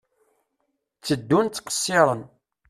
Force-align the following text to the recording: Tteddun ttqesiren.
Tteddun 0.97 1.47
ttqesiren. 1.47 2.21